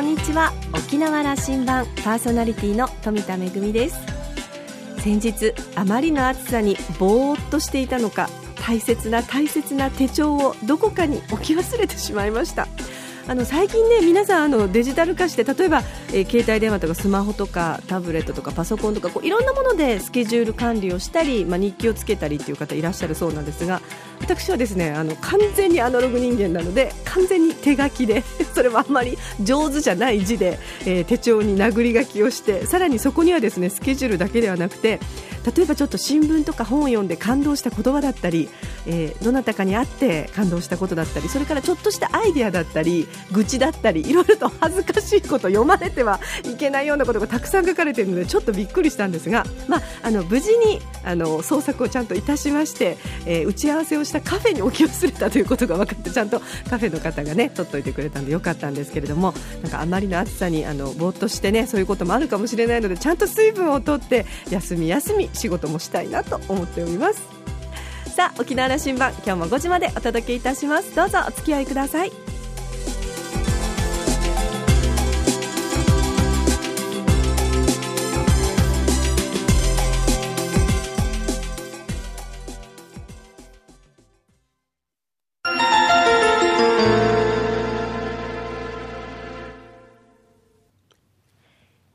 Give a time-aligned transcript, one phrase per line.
[0.00, 0.50] こんにちは。
[0.72, 4.00] 沖縄羅針盤パーソナリティの富田恵です。
[4.96, 8.30] 先日あまりの暑さにぼーっとしていたのか
[8.62, 12.66] 大切な大切な手帳をどこかに置き忘れてしまいました。
[13.28, 15.82] あの最近ね皆さんあのデジタル化して例えば、
[16.12, 23.80] えー、携帯電話とかスマホとかタブレットとかパソコンとかこういろんなものでスケジュール管理をしたり、まあ、日記をつけたりという方いらっしゃるそうなんですが
[24.20, 28.22] 私はですねあの完全にアナログ人間なので完全に手書きで
[28.54, 35.00] それもあんまり上手じゃない字で、えー、手帳に殴り書きをしてさらにそこにはですねスケジュールだけではなくて
[35.54, 38.48] 例えばちょっと新聞とか本を読んで感動した言葉だったり、
[38.86, 52.96] えー、どなたかに会って感動したことだったりそれからちょっとしたアイデアだったり愚痴だったりいろいろと恥ずかしいこと読まれてはいけないようなことがたくさん書かれているのでちょっとびっくりしたんですが、まあ、あの無事にあの創作をちゃんといたしまして、
[53.26, 67.22] えー、打ち合わせをしたカフェに置き忘れたということが分かってちゃんとカフェの方がね取っておいてくれたんでよかったんですけれどもなんかあまりの暑さにあのぼーっとしてねそういうこともあるかもしれないのでちゃんと水分をとって休み休み仕事もしたいなと思っております。
[68.14, 70.94] さあ沖縄羅針盤今日も5時までお届けいたします。
[70.94, 72.39] どうぞお付き合いください。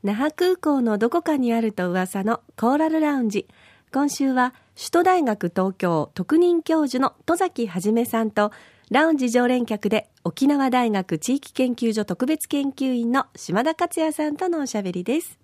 [0.06, 3.48] 那覇空港のどこかにあると噂のコーラルラウンジ。
[3.92, 8.52] 今週は首都大学東京特任教授の戸崎はじめさんと
[8.88, 15.40] ラウンジ常連客で沖縄大学地域研究所特別研究員の島田克也さんとのおしゃべりです。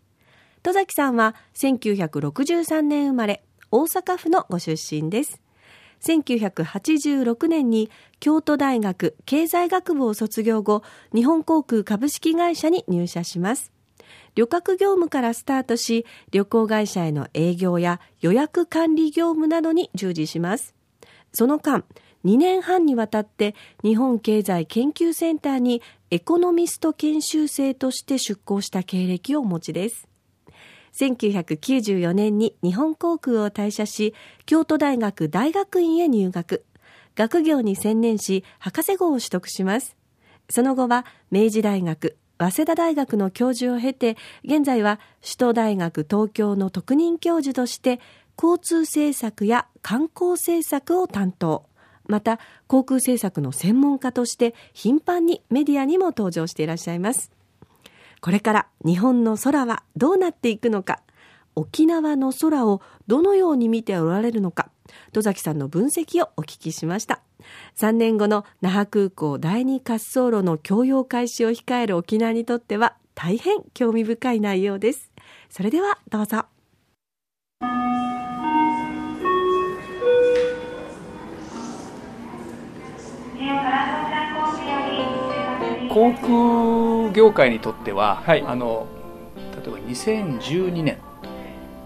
[0.63, 5.41] 戸崎さんは1963年生まれ大阪府のご出身です。
[6.05, 7.91] 1986年に
[8.21, 13.73] 京都大学経済学部を卒業後日本航空株式会社に入社します。
[14.35, 20.75] 旅客業務からスタートし、旅行会社への営業や予約管理業務などに従事します。
[21.33, 21.85] その間、
[22.25, 30.09] 2年半にわたって日本経済研究センターにエコノミスト研修生として出向した経歴をお持ちです。
[30.95, 34.15] 1994年に日本航空を退社し、
[34.47, 36.65] 京都大学大学院へ入学。
[37.15, 39.97] 学業に専念し、博士号を取得します。
[40.49, 42.17] その後は明治大学、
[42.51, 48.01] 早稲田大学の教授を経て、現在は首都大学東京の特任教授として、
[48.37, 51.67] 交通政策や観光政策を担当。
[52.07, 57.31] また、航空政策の専門家として頻繁にメディアにも登場していらっしゃいます。
[58.21, 61.01] これから日本の空はどうなっていくのか、
[61.55, 64.71] 沖縄の空をどのように見ておられるのか、
[65.13, 67.21] 戸崎さんの分析をお聞きしました。
[67.77, 75.13] 3年後の那覇空港第二滑走路の供用開始を控える沖縄にとっては大変興味深い内容です。
[75.51, 76.47] それではどうぞ。
[85.93, 88.87] 航空業界にとっては、はい、あの
[89.63, 90.99] 例えば2012年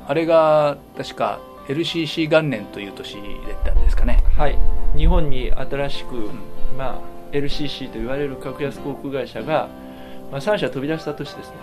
[0.06, 4.22] あれが確か LCC 元年という年だったんですかね。
[4.36, 4.58] はい。
[4.96, 6.30] 日本に新しく、うん、
[6.76, 7.00] まあ、
[7.32, 9.68] LCC と言われる格安航空会社が、
[10.30, 11.56] まあ、3社飛び出した年ですね。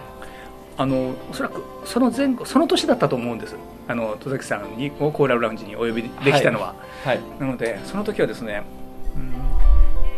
[0.76, 3.56] あのおそらくその前後その年だったと思うんです。
[3.88, 8.64] あの戸崎さんにコーラルラウンジにお呼びできたのは、はい、はい、なのでその時はですね、
[9.16, 9.34] うん、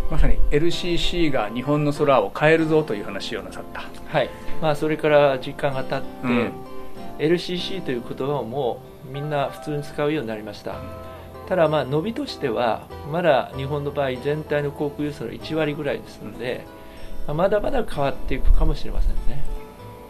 [0.09, 3.83] まさに LCC が日本の空を変えるぞという話をなさった。
[4.07, 4.29] はい。
[4.61, 6.51] まあそれから時間が経って、うん、
[7.19, 10.75] LCC という言葉をもうみんな普通に使うようになりました。
[11.47, 16.65] ただまあ伸びとしてはまだ日本の場合全体の航空輸送の1割ぐらいですので、
[17.27, 19.43] まだまだ変わっていくかもしれませんね。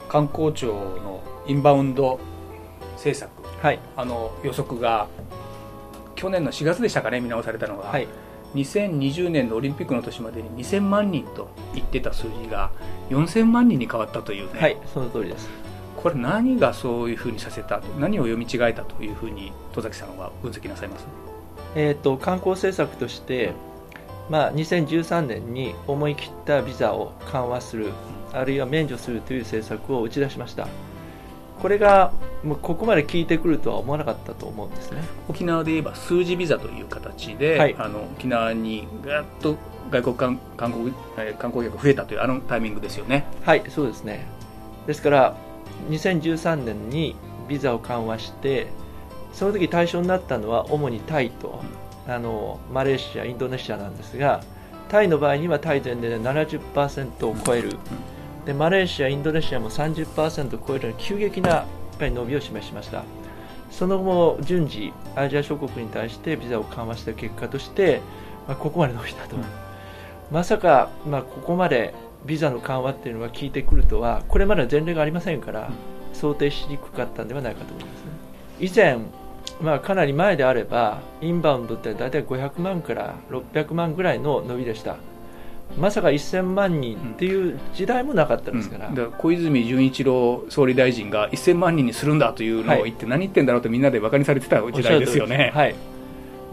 [0.08, 2.20] 観光庁のインバウンド
[2.94, 3.30] 政策、
[3.62, 5.08] はい、あの予測が
[6.16, 8.08] 去年の4月でしたかね見直されたのが、はい、
[8.56, 12.72] 2020年のオリンピックの年までに2000万人と言ってた数字が
[13.10, 14.60] 4000万人に変わったというね。
[14.60, 15.65] はいその通りです
[16.06, 21.08] これ何がそういうふうにさせた何を読み違えたというふうに戸崎さんは分析なさいます？
[21.74, 23.54] えーと、観光政策として、
[24.30, 27.88] まあ、2013年に思い切ったビザを緩和する、
[28.34, 30.68] あるいは免除するという政策を打ち出しました。
[31.60, 32.14] これが
[32.44, 35.02] もうここまで効いてくるとは思わなかったと思うんですね。
[35.28, 39.58] 沖縄で言えば数字ビザという形で、はい、あの沖縄にぐっと
[39.90, 40.92] 外国観観光
[41.40, 43.26] 観光客が増えたというあのタイミングですよね。
[43.44, 44.28] はいそうですね。
[44.86, 45.45] ですから
[45.90, 47.16] 2013年に
[47.48, 48.68] ビザを緩和して
[49.34, 51.62] その時対象になったのは主にタイと
[52.08, 54.44] あのマレーシアインドネシアなんですが
[54.90, 57.78] タイの場合にはタイ全で70%を超える。
[58.46, 61.66] でマレーシア、インドネシアも30%を超える急激なや
[61.96, 63.04] っぱり伸びを示しました。
[63.72, 68.02] その後も順次アジア諸国に対してビザを緩和した結果として、
[68.48, 69.44] まあ、ここまで伸びたと、うん、
[70.32, 71.94] まさか、まあ、ここまで
[72.26, 75.72] ビザの緩和っていうのが効いてくるとはこれまでは前例がありませんから、
[76.14, 78.12] 想定しにくかったんではないかと思いますね。
[78.60, 79.00] 以前
[79.62, 84.98] まあ、かなり前であればインバウンドって大体500万から600万ぐらいの伸びでした。
[85.78, 88.88] まさか1000万人っていう時代もなかったですから。
[88.88, 88.96] うん。
[88.96, 95.52] ら小泉純一郎総理大臣が1000万人にするんだというのを言って、何言ってんだろうとみんなで馬鹿にされてた時代ですよね。
[95.54, 95.76] はい。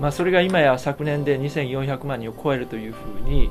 [0.00, 3.50] まあ、それが今や昨年で2400万人を超えるというふうに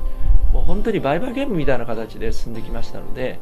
[0.52, 3.38] もう本当に売買ゲームみたいな形で進んできましたので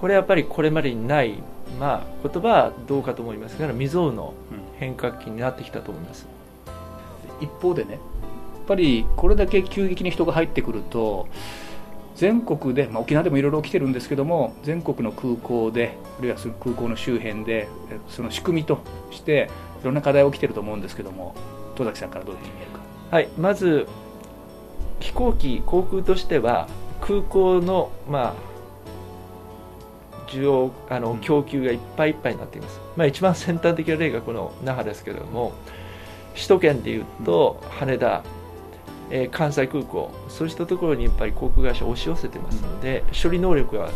[0.00, 1.42] これやっぱりこれまでにない、
[1.78, 4.34] まあ、言葉はどうかと思いますが未曾有の
[4.78, 6.26] 変革期になってきたと思います、
[7.40, 7.98] 一方でね
[8.70, 11.26] ぱりこれだけ急激に人が入ってくると
[12.14, 17.66] 全国で、まあ、沖縄でもいろいろ起きてるんですけども全国の空港であるいはその空港の周辺で
[18.08, 18.78] その仕組みと
[19.10, 19.50] して
[19.82, 21.34] いろんな課題が起きてると思うんですけども
[21.74, 22.80] 戸崎さんからどういうふうに見えるか。
[23.10, 23.88] はいまず
[25.00, 26.68] 飛行機、航空としては
[27.00, 28.50] 空港の、まあ、
[30.28, 35.52] 需要あの供給がいっぱいいっぱいになっています、まあ、一番先端的な例がこの那覇ですけれども
[36.34, 38.22] 首都圏でいうと羽田、
[39.10, 43.90] えー、関西空港そうしたところにやっぱり航空会社押し寄せてますので、うん、処理能力が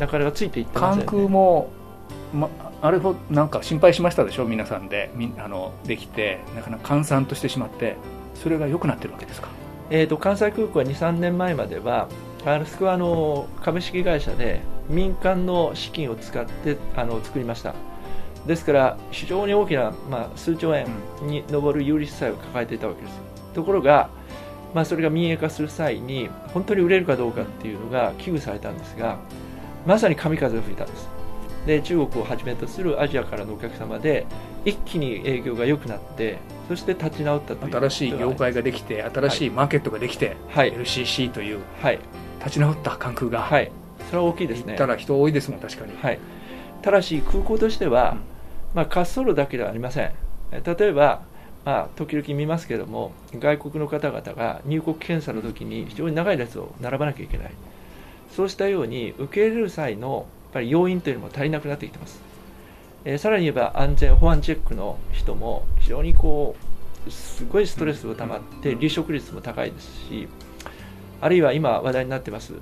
[0.00, 1.70] なかなかついていってません、ね、関空も、
[2.34, 2.48] ま、
[2.82, 4.46] あれほなんか心配しましたでしょ？
[4.46, 7.96] 皆さんでみあのできてなかなか閑散としてしまって
[8.34, 9.48] それが良くなってるわけですか、
[9.90, 12.08] えーと、関西空港は23年前までは
[12.44, 17.74] あそこはあの株式会社で民間の資金を使ってあの作りました。
[18.46, 20.86] ですから非常に大きな、まあ、数兆円
[21.22, 23.20] に上る有利負債を抱えていたわけです。
[23.52, 24.08] ところが
[24.74, 29.18] まあ、それが民営化する際に本当に売れるかどうかっていうのが危惧されたんですが
[29.86, 31.19] まさに神風が吹いたんです。
[31.66, 34.26] で中国をはじめとするアジアからのお客様で
[34.64, 41.98] 一気に営業が良くなってそして立ち直ったという新しい業界ができて新しいマーケットができて、はい、LCC という、はい、
[42.38, 43.70] 立ち直った関空が、はい、
[44.06, 44.72] それは大きいですね。
[44.72, 46.18] 行ったら人多いですもん確かに、はい、
[46.82, 48.18] ただし空港としては、うん、
[48.74, 50.12] まあ、滑走路だけではありません。
[50.52, 51.22] 例えば
[51.62, 57.50] まあ、時々見ますけれども外国の方々が入国検査の時に非常に長い列を並ばなきゃいけない。
[58.34, 62.20] そうしたように受け入れる際のぱり要因というのも足りなくなってきてます、
[63.04, 66.56] えー、さらに言えば安全保安チェックの人も非常にこ
[67.06, 70.28] うすごいストレスが溜まって離職率も高いですし
[71.20, 72.52] あるいは今話題になってます、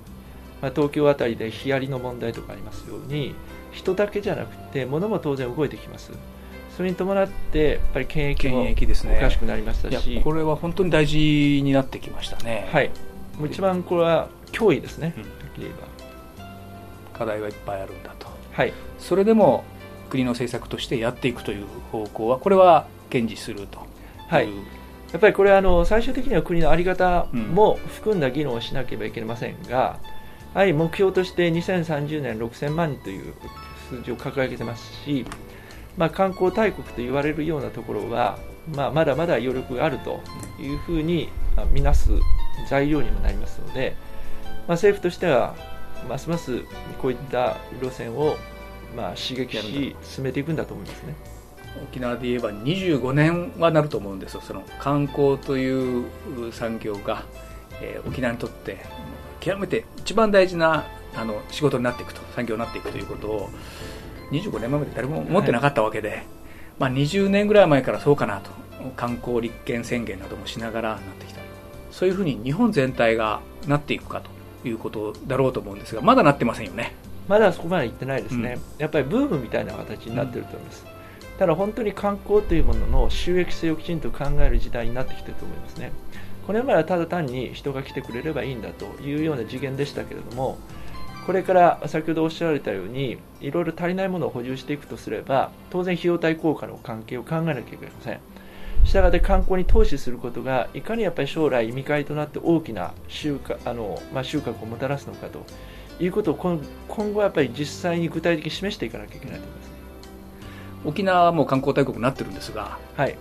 [0.62, 3.34] まあ、東京あたりでヒアリの問題とかありますように
[3.72, 6.12] 人だけじゃなくて物も当然動いてきます。
[6.76, 12.68] それに伴ってやっぱり検疫もおかしくなりましたし、ね、これは本当に大事になってきましたね。
[12.70, 12.90] はい。
[13.36, 15.24] もう一番これは脅威ですね、うん、
[17.18, 18.28] 課題はいっぱいあるんだと。
[18.52, 18.72] はい。
[18.98, 19.64] それでも
[20.10, 23.86] 国の政策としてやっていくという方向はこれは堅持すると
[24.28, 24.48] はい。
[25.12, 29.98] やっぱりこれあの最終的には国の在り方も含んだ議論をしなければいけませんが、
[30.54, 33.32] うん、はい目標として2030年6000万人という
[33.88, 35.24] 数字を掲げてますし
[35.98, 38.38] まあ、観光大国と言われるようなところは、
[38.74, 40.20] まあ、まだまだ余力があると
[40.60, 41.28] いうふうに
[41.72, 42.10] 見なす
[42.70, 43.96] 材料にもなりますので、
[44.44, 45.56] まあ、政府としては
[46.08, 46.62] ますます
[47.00, 48.36] こういった路線を
[48.96, 51.14] まあ刺激し進めていくんだと思いますね。
[51.90, 54.40] 沖縄で言えば25年はなると思うんですよ。
[54.40, 56.04] その観光という
[56.52, 57.24] 産業が、
[57.80, 58.78] えー、沖縄にとって
[59.40, 63.50] 極めて一番大事なあの仕事になっていくと産業になっていくということを
[64.30, 66.26] 25年前まで誰も思ってなかったわけで、はい、
[66.78, 68.50] まあ、20年ぐらい前からそうかなと
[68.96, 71.40] 観光立憲宣言などもしながらなってきた。
[71.90, 74.30] そういうふうに日本全体がなっていくかと
[74.64, 76.94] いうことだろうと思うんですがまだなってませんよね。
[77.28, 80.86] まだそこまでいってないですね、うん、やっぱりブームみたいな形になってると思います、
[81.30, 85.92] うん、ただ本当に観光というものの収益性をきちんと考える時代になってきてると思いますね。
[86.46, 90.56] これまではただ単に人が来てくれればいいんだというような次元でしたけれども
[91.26, 98.20] これから先ほどおっしゃられたようにいろいろ足りないものを補充していくとすれば当然費用対効果の関係を考えなきゃいけません
[98.88, 105.44] したがって観光に投資することがいかにやっぱり将来見返りとなって大きな収穫あの、まあ、収穫をもたらすのかと
[106.00, 109.68] いうことを今今後はやっぱり実際に具体的に示していかなきゃいけないと思います。
[110.86, 113.16] 沖縄はもう観光大国になってるんですが、はい、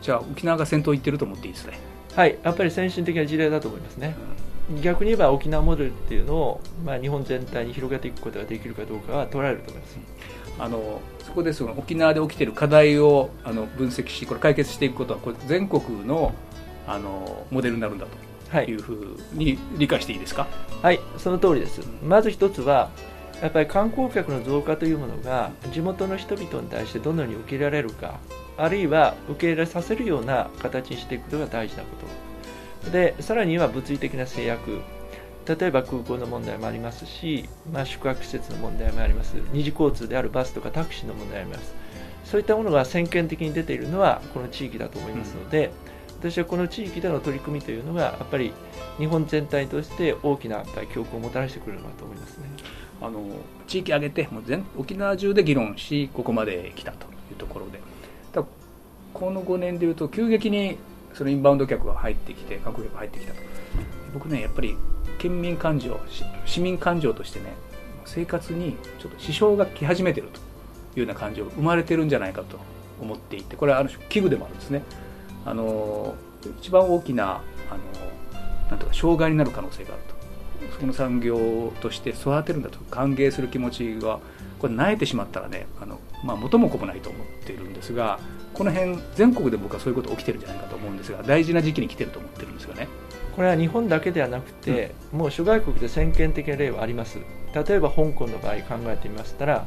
[0.00, 1.78] じゃあ沖縄が先頭行ってると思っていいですね？
[2.14, 2.38] はい。
[2.42, 4.16] やっぱり先進的な事例だと思いますね、
[4.70, 4.80] うん。
[4.80, 9.98] 逆に言えば沖縄モデルっていうのを、まあ、日本全体に広げていくことができるかどうかは問われると思います。
[10.58, 16.34] あのそこでその沖縄で起きている課題をあの分析しこれ解決していくことはこれ全国の
[16.86, 18.28] あのモデルになるんだと。
[18.66, 20.46] いうふうに理解していいですか、
[20.80, 21.82] はい、その通りです。
[22.02, 22.88] まず一つは
[23.42, 28.18] やっぱり観光客の増加というものが地元の人々に対してどのように受け入れられるか
[28.56, 31.88] あるいは受け入れさせるような形にしていくことが大事なこ
[32.84, 32.90] と。
[32.90, 34.80] でさらには物理的な制約
[35.48, 39.34] 例えば空港の問題もありますし、まあ、宿泊施設の問題もあります。
[39.52, 41.74] 二次交通であるバスとかタクシーの問題もあります。
[42.24, 45.70] そういったものが先見的に出ているのはこの地域だと思いますので、
[46.20, 48.52] うん、私はこの地域での取り組みというのがやっぱり
[48.98, 52.44] 日本全体として大きなやっぱり教訓をもたらしてくれるなと思いますね。
[53.00, 53.24] あの
[53.66, 57.80] 地域挙げてもう全沖縄中で議論しここまで来たというところで。
[59.14, 60.78] この5年でいうと急激に
[61.14, 63.40] そのインバウンド客が入ってきて観光客が入ってきたと。
[64.14, 64.76] 僕ねやっぱり
[65.18, 65.98] 県民感情
[66.46, 67.54] 市民感情としてね
[68.04, 70.42] 生活にちょっと支障が来始めてるとい
[70.96, 72.58] うような感情が生まれてるんじゃないかと
[73.00, 74.82] 思っていてこれはある種危惧でもあるんですね。
[75.44, 76.14] あの
[76.60, 77.24] 一番大きな
[77.70, 80.18] あのなんとか障害になる可能性があると。
[80.80, 84.18] その産業として育てるんだと歓迎する気持ちが
[84.58, 88.18] これ慣れてしまったらねあの、まあ、元も子もないと思っているんですが
[88.54, 92.88] この辺全国で僕はそういうこと起きてるんじゃないかと思うんですが大事な時期に来てると思ってるんですよね。
[93.38, 97.20] これは日本だけではなくて、うん、もう諸外国で先見的な例はあります。
[97.54, 99.66] 例えば香港の場合考えてみましたらや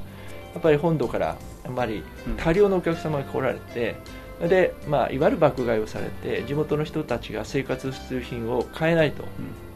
[0.60, 2.04] っぱり本土からあまり
[2.36, 3.96] 大量のお客様が来られて、
[4.42, 9.24] うん、で、まあ、いわゆる爆買いをされて地元の人たちが生活必需品を買えないと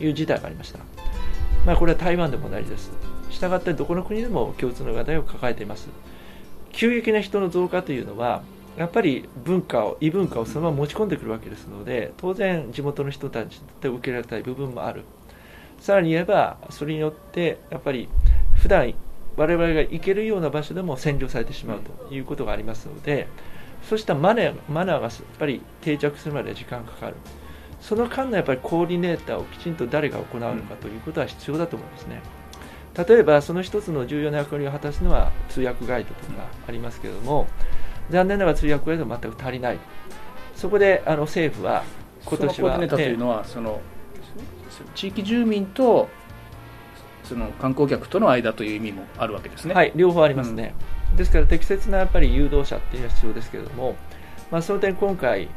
[0.02, 0.80] いう事態がありました、
[1.66, 2.92] まあ、これは台湾でも同じです。
[3.30, 5.88] したがってどこの国でも共通の課題を抱えています。
[6.74, 8.44] 急激な人の増加というのは
[8.78, 15.04] やっぱり文化を異文化をそのまま持ち込んでくるわけですので当然地元の人たちで受けられたい部分もある。
[15.80, 18.08] さらに言えばそれによってやっぱり
[18.56, 18.94] 普段
[19.38, 23.28] 我々が行けるような場所でも占領されてしまうということがありますので
[23.84, 27.16] そうしたマナーマナーがやっぱり定着するまで時間がかかる。
[27.82, 32.22] その間のやっぱりコーディネーターをきちんと誰が行うのかということは必要だと思いますね。
[33.08, 37.46] 例えばその一つの重要な役割を果たすのは通訳ガイドとかありますけれども、
[38.10, 39.80] 残念ながら通訳ガイドは全く足りない、
[40.56, 41.84] そこであの政府は
[42.26, 42.80] 今年は。
[42.80, 43.82] そというのは、その
[44.94, 46.10] 地域住民と
[47.24, 49.74] その観光客との間という意味もあるわけですね。
[49.74, 50.74] はい、両方ありますね。
[51.12, 53.96] うん、ですから適切なやっぱり誘導者っていうのは必要ですけれども、
[54.52, 55.50] まあ、その点今回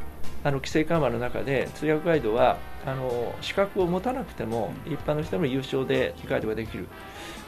[0.44, 6.88] あの規制緩和の中で通訳ガイドはあの資格を持たなくても一般の人も優勝でガイドができる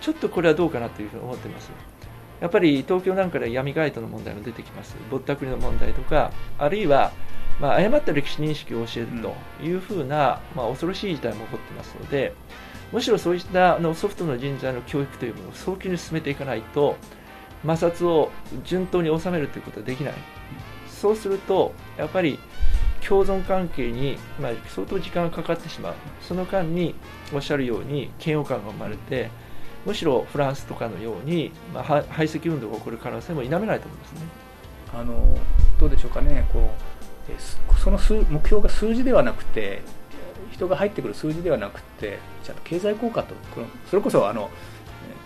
[0.00, 1.70] ちょっとこれはどうかなというふうに思っています。
[2.40, 7.12] やっぱり東京なんかで闇ガイドの問題も出てきます、ぼったくりの問題とか、あるいは、
[7.60, 12.32] まあ、誤った歴史認識を教えるというふうな、まあ、恐ろしい事態も起こっていますので、
[12.92, 16.96] むしろそういったあのソフトの人材の教育というものを早急に進めていかないと、
[17.62, 18.30] 摩擦を
[18.64, 20.14] 順当に収めるということはできない、
[20.88, 22.38] そうすると、やっぱり
[23.06, 26.94] 共存関係に、まあ、相当時間がかかってしまう、その間に
[27.34, 29.30] おっしゃるように嫌悪感が生まれて、
[29.86, 34.20] むしろフランスとかのように、まあ、排斥運動が起こる可能性も否めないと思いますね。
[34.94, 35.38] あの
[35.78, 36.70] どうでしょうかねこ
[37.28, 39.82] うその数目標が数字ではなくて
[40.50, 44.50] 人が入ってくる数字ではなくてちゃんと経済効果とこのそれこそあの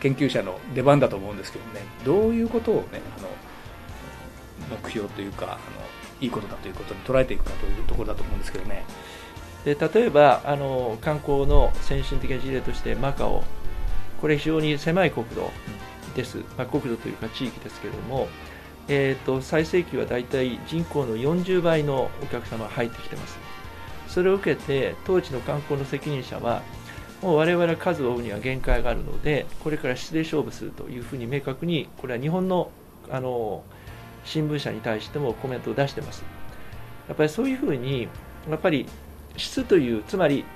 [0.01, 3.29] 研究者の出番だと思うんですけどねどういうことをねあの
[4.83, 5.59] 目標というかあの
[6.21, 8.85] いいことだということに捉えていくかというところだと思うんですけどね。
[9.65, 13.45] で例えばあの観光の先進的な事例としてマカオ
[14.25, 15.51] これ非常に狭い国土
[16.17, 18.27] です、まあ、国土というか地域ですけれども、
[18.89, 23.37] えーと、最盛期は大体人口の40倍のお客様が入ってきてます。
[24.09, 26.63] それを受けて当時の観光の責任者は
[27.21, 32.71] もう我々は数を追うには限界があるのでこれから質で勝負するというふうに明確にこれは日本の
[33.11, 33.63] あの
[34.25, 36.25] 新聞社に対してもコメントを出してます
[37.09, 38.09] やっぱりそういうふうに
[38.49, 38.87] やっぱり
[39.37, 40.47] 質というつまり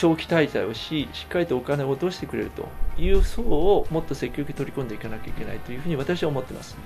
[0.00, 2.66] 長期滞在をし、しっかりとお金を落としてくれると
[2.98, 6.78] いう層をもっと積極的に取り込んでいかなきゃいけないというふうに私は思っています。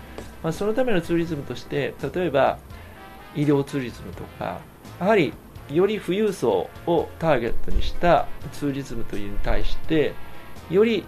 [0.42, 2.58] まあ、そのためのツーリズムとして、例えば
[3.36, 4.58] 医療ツーリズムとか、
[4.98, 5.32] やはり
[5.70, 10.12] より富裕層をターゲットにしたツーリズムというに対して、
[10.68, 11.06] より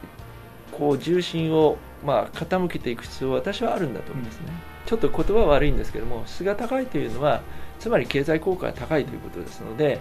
[0.70, 4.52] こう重心をまあ傾けていく必要は私はあるんだと思いますね。
[4.86, 7.42] ちょっと言葉は悪いんですけども、質が高いというのは、
[7.80, 9.98] つまり経済効果が高いということですので、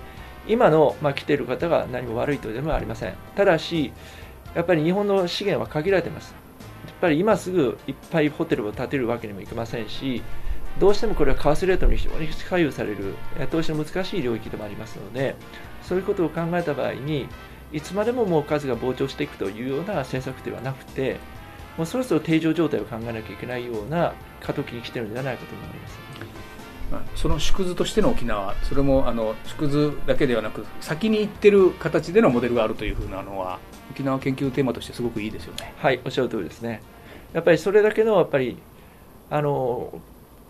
[0.47, 3.13] 今の、まあ、来ている方が何も悪いというのはありません。
[3.35, 3.91] ただし、
[4.53, 6.33] やっぱり日本の資源は限られています。
[6.85, 10.21] やっぱり今すぐいっぱいホテルを建てるわけにもいきませんし、
[10.79, 13.15] どうしてもこれは為替レートに非常に左右される
[13.49, 15.35] 投資の難しい領域でもありますので、
[15.83, 17.27] そういうことを考えた場合に、
[17.73, 21.17] いつまでももう数が膨張していくというような政策ではなくて、
[21.77, 26.04] もうそろそろ定常状態を考えなきゃいけないような過渡期に来てるんじゃないかと思います。
[27.15, 33.59] その縮図としての沖縄それもあの縮図だけではなく先に行ってる形でのモデルがあるというふうなのは
[33.91, 35.73] 沖縄研究テーマとしてすごくいいですよね。
[35.77, 36.81] はいおっしゃる通りですね。
[37.33, 38.57] やっぱりそれだけのやっぱり
[39.29, 39.99] あの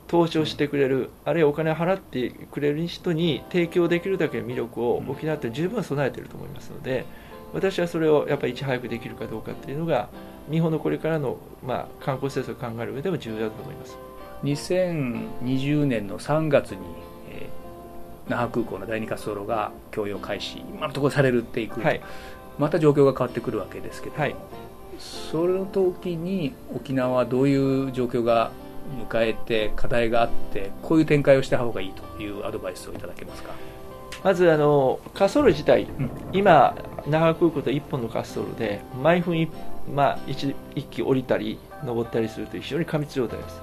[0.07, 7.05] 投資をしてくれる、あるいはお金を払ってくれる人に提供できるだけの魅力を沖縄って十分備えていると思いますので、
[7.53, 10.09] 私はそれをやっぱりいち早くできるかどうかっていうのが、
[10.51, 13.97] 日本のこれからの、まあ、観光政策を考える上でも重要だと思います
[14.43, 16.77] 2020年の3月に、
[17.31, 22.01] えー、那覇空港の第二滑走路が供用開始、今のところされるっていく、はい、
[22.57, 24.35] また状況が変わってくるわけですけど、はい、
[24.99, 28.51] その時に沖縄はどういう状況が
[29.09, 33.51] 迎えて課題があってこういう展開をした方がいいというアドバイスをいただけますか？
[34.23, 36.75] まずあの滑走路自体、うん、今、
[37.07, 39.49] 那覇空港と1本の滑走路で毎分 1,
[39.93, 43.61] まあ、1, 1機降りたり登ったりすると非常に過密状態です。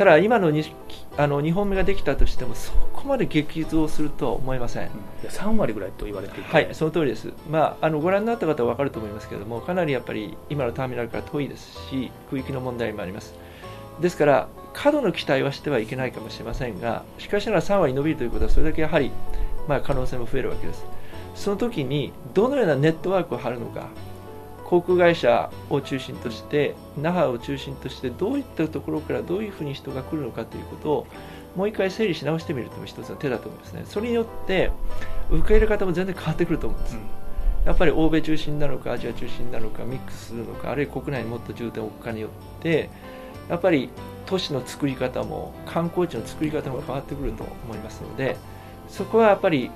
[0.00, 0.72] ただ、今の 2,
[1.18, 6.50] あの2本目ができたとしてもそこまで激増するとは思いません、うん、3割ぐらいと言われていて。
[6.50, 13.34] はいその通りです、まあ、あのご覧になった方は分かると思いますけれどもかなりやっぱり今のターミナルから遠いですし区域の問題もあります。
[14.00, 19.10] ですから過度の期待はしてはいけないかもしれませんがしかしながら3割伸びるということはそれだけやはり、
[19.68, 20.82] まあ、可能性も増えるわけです。
[21.34, 23.88] その時にどのようなネットワークを張るのか
[24.70, 31.06] 航空会社を中心として那覇を中心としてどういったところからどういうふうに人が来るのかということを
[31.56, 33.82] もう一回整理し直してみるというのも一つの手だと思いますね。
[33.84, 34.70] それによって
[35.28, 37.02] 受け入れ方も全然変わってくると思うんです、うん。
[37.66, 42.88] やっぱり欧米中心なのかアジア中心なのかミックスするのかあるいは国内にもっと重点を置くかによって
[43.48, 43.90] やっぱり
[44.26, 48.36] 都市の作り方も観光地の作り方も変わってくると思いますので
[48.88, 49.72] そこはやっぱり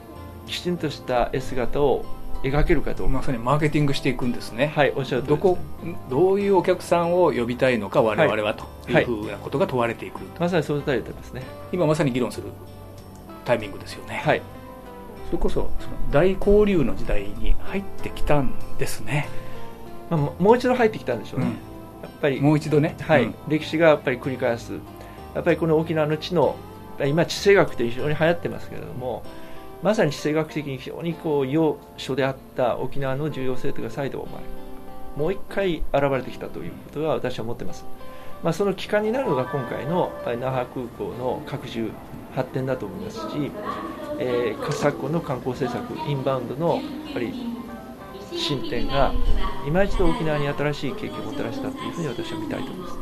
[0.46, 2.04] きちんとした絵姿を
[2.44, 4.72] 描けるかとまさにマーケティングしていくんですね。
[4.74, 5.58] はいおっしゃるどこ
[6.10, 11.42] どういうお客さんを呼びたいのか我々は、というふうなことが問われていく、はい、まさにそのタイプですね。
[11.72, 12.48] 今まさに議論する
[13.44, 14.22] タイミングですよね。
[14.24, 14.42] はい。
[15.30, 19.26] それこそその大交流の時代に入ってきたんですね、
[20.10, 21.52] まあ、もう一度入ってきたんでしょうね、うん。
[22.02, 24.74] やっぱりもう一度ね、はい、うん、歴史がやっぱり繰り返す。
[25.34, 26.56] やっぱりこの沖縄の地の
[27.04, 29.24] 今地政学って非常に流行ってますけれども
[29.84, 34.26] まさに地政学的に非常にこう要所であった沖縄の重要性というか再度
[35.14, 37.84] もう一回現れてきたということは私は思ってます、
[38.42, 41.90] まあ、その期間になるのが今回の那覇空港の拡充
[42.34, 43.50] 発展だと思いますし、
[44.18, 47.34] えー、昨今の観光政策インバウンドのやっぱり
[48.32, 49.12] 進展が
[49.66, 52.98] 今一度沖縄に新しい経験をもたらしたというふうに私は見たいと思います。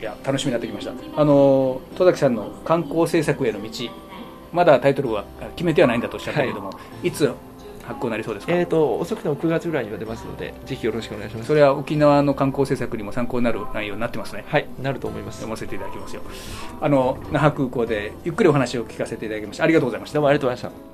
[0.00, 0.92] いや楽しみになってきました。
[1.16, 3.68] あの戸崎さんの観光政策への道
[4.52, 5.24] まだタイトルは
[5.56, 7.32] 決めてはないんだとおっしゃったけれども、はい、いつ
[7.84, 11.48] 発行なりそうですか、えーと、遅くても9月ぐらいには出ますのでぜひよろしくお願いします。
[11.48, 14.44] それは沖縄の観光政策にも参考になる内容になってますね。
[14.46, 15.38] はいなると思います。
[15.38, 16.22] 読ませていただきますよ。
[16.80, 19.64] あの那覇空港でゆっくりお話を聞かせていただきました。
[19.64, 20.14] ありがとうございました。
[20.14, 20.91] どうもありがとうございました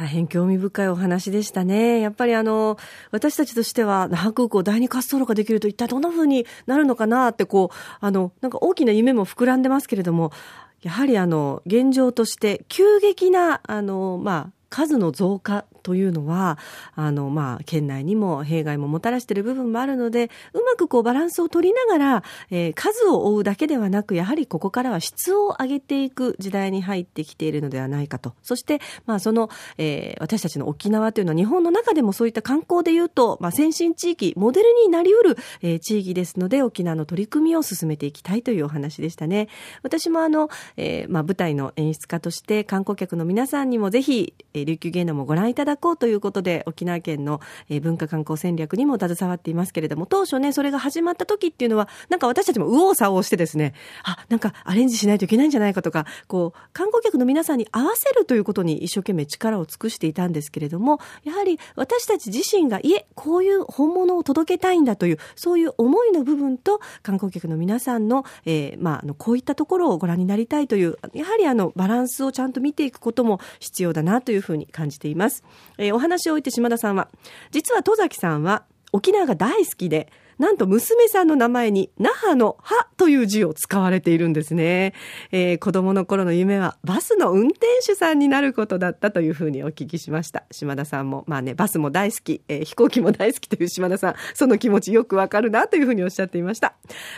[0.00, 2.00] 大変興味深いお話でしたね。
[2.00, 2.78] やっぱりあの、
[3.10, 10.32] 私たちとしては、那覇空港第二滑走路ができると一体どんな風になるのかなって、こう、あの、なんか大きな夢も膨らんでますけれども、
[10.80, 16.58] やはりあの、現状として急激な、あの、まあ、数の増加というのは、
[16.94, 28.34] あの、まあ、県内にも弊害ももたらしている部分もあるので、うまくこうバランスを取りながら、えー、数を追うだけではなく、やはりここからは質を上げていく時代に入ってきているのではないかと。
[28.42, 39.48] そして、まあ、その、えー、私たちの沖縄というのは日本の中でもそういった観光で言うと、まあ、先進地域、モデルになりうる、えー、地域ですので、沖縄の取り組みを進めていきたいというお話でしたね。
[39.82, 47.40] 私もあの、えー、まあ、舞台の演出家として観光客の皆さんにもぜひ、えー、琉球芸能もご覧いただこうということで、沖縄県の、
[47.82, 75.44] 文化観光戦略にも携わっていますけれども、当初ね、それが始まった時っていうのは、なんか私たちも右往左往してですね、あ、なんかアレンジしないといけないんじゃないかとか、こう、観光客の皆さんに合わせるということに一生懸命力を尽くしていたんですけれども、やはり私たち自身が、いえ、こういう本物を届けたいんだという、そういう思いの部分と、観光客の皆さんの、えー、まあ、の、こういったところをご覧になりたいという、やはりあの、バランスをちゃんと見ていくことも必要だなというふうに感じています。
[75.78, 77.08] えー、お話を置いて島田さんは、
[77.50, 84.94] 実は戸崎さんは沖縄が大好きで、なんと娘さんの名前に、那覇の歯という字を使われているんですね。
[85.32, 90.44] えー、子供の頃の夢はバスの運転手さんになることだったというふうにお聞きしました。
[90.50, 96.72] 島田さんも、まあね、バスも大好き、えー、飛行機も大好きという島田さん、その気持ちよくわかるなというふうにおっしゃっていました。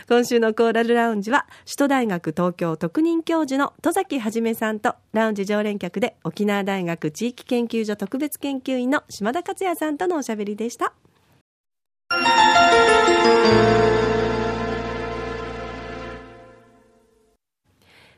[0.09, 10.91] 今週のコーラルラウンジは、首都大学東京特任教授の戸崎はじめさんと、ラウンジ常連客で沖縄大学地域研究所特別研究員の島田克也さんとのおしゃべりでした。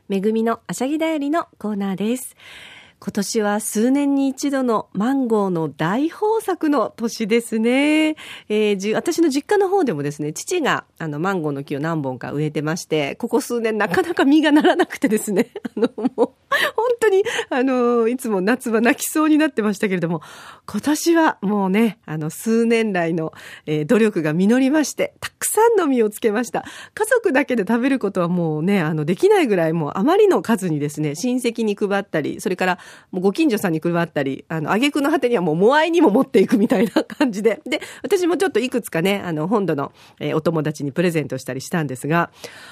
[0.08, 2.36] めぐみのあしゃぎだよりのコーナーです。
[2.98, 8.16] 今年は数年に一度のマンゴーの大豊作の年ですね。
[8.48, 16.36] えー、私の実家の方でもですね、父があのマンゴーの木を何本か植えてまして、ここ数年なかなか実がならなくてですね、 あの、もう、本
[17.00, 20.22] 当に、あの、いつも夏は泣きそうになってましたけれども、
[20.66, 23.34] 今年はもうね、あの、数年来の、
[23.66, 26.64] えー、努力が実りまして、たくさんの実をつけました。
[26.94, 32.78] 家族だけで食べることはもうね、あの、できないぐらいもうあまりの数にですね、親戚に配ったり、それから
[33.10, 37.60] もうご近所さんに配ったり、あの、挙句の果てにはもう、モアイにも持っていくみたいな感じで。
[37.64, 42.30] で、私もちょっといくつかね、あの、本土の、え、お友達にプレゼントしたりしたんですが、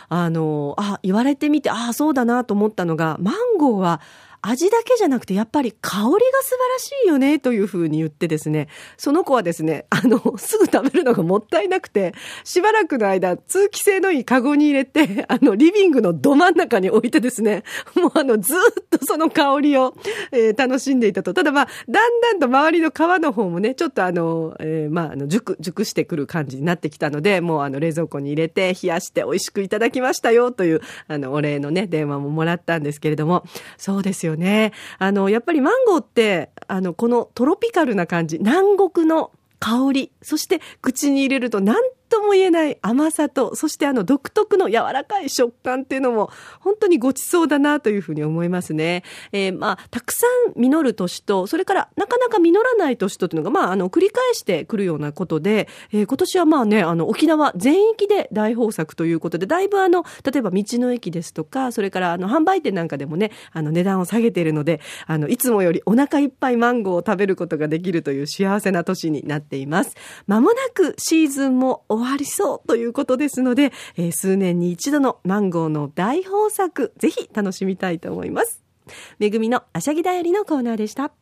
[0.09, 4.00] あの、あ、言われてみて、ああ、そうだなと思ったのが、マンゴーは、
[4.46, 6.11] 味だけじゃなくてやっぱり香りが
[6.42, 17.64] 素晴らしいよねというふうに言ってですね、その子はですね、あの、すぐ食べるのがもったいなくて、しばらくの間通気性のいいカゴに入れて、あの、リビングのど真ん中に置いてですね、
[17.96, 18.59] もうあの、ずっ
[18.90, 19.94] とその香りを、
[20.30, 21.33] えー、楽しんでいたと。
[21.33, 33.44] ただまあ、だんだんと周りの皮の方もね、ちょっとあの、えー、まあ、あの、熟、熟してくる感じになってきたので、もうあの、冷蔵庫に入れて冷やして美味しくいただきましたよという、あの、お礼のね、電話ももらったんですけれども、
[33.78, 34.72] そうですよね。
[34.98, 41.82] あの、やっぱりマンゴーって、あの、このトロピカルな感じ、南国の香り、そして口に入れるとなん
[42.14, 49.03] とも言えない甘さと、そしてあの独特の柔らかい食感っていうのも、本当にごちそうだなというふうに思いますね。
[49.33, 69.96] えー、まあ、たくさん実る年と、それからなかなか実らない年とっていうのが、まあ、あの、繰り返してくるようなことで、えー、今年はまあね、あの、沖縄全域で大豊作ということで、だいぶあの、例えば道の駅ですとか、それからあの、販売店なんかでもね、あの、値段を下げているので、あの、いつもよりお腹いっぱいマンゴーを食べることができるという幸せな年になっています。
[70.29, 78.62] まもなくシーズンも終わりそうということですので、えー、数年に一度のマンゴーの大豊作、ぜひ楽しみたいと思います。
[79.18, 81.12] めぐみのあしゃぎだよりのコーナーでした。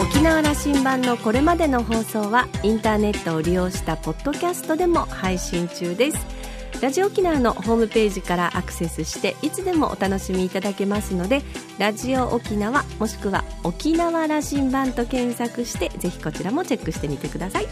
[0.00, 6.39] 沖縄羅針盤のこれまでの放送はインターネットを利用したポッドキャストでも配信中です。
[6.80, 11.42] ラジオ沖縄のホームページからアクセスしていつでもお楽しみいただけますので
[11.78, 17.66] ラジオ沖縄もしくは沖縄羅針盤と検索してぜひこちらもチェックしてみてください。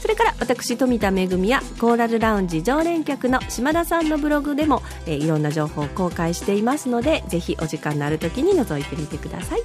[0.00, 9.62] それから私富田恵やコーラルラウンジ常連客の島田さんのブログでも、えー、いろんな情報を公開していますのでぜひお時間のある時に覗いてみてください。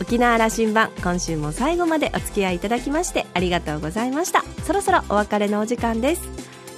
[0.00, 4.42] 沖縄羅針盤今週も最後までお付き合いいただきましてありがとうございました。
[4.66, 6.51] そろそろお別れのお時間です。